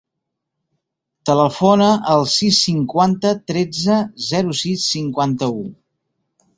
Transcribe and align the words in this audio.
Telefona 1.31 1.91
al 2.15 2.25
sis, 2.37 2.63
cinquanta, 2.69 3.37
tretze, 3.53 4.01
zero, 4.33 4.59
sis, 4.65 4.91
cinquanta-u. 4.99 5.67